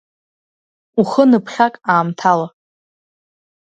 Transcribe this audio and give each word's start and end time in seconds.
Ухы 1.01 1.23
ныԥхьак 1.29 1.73
аамҭала. 1.93 2.47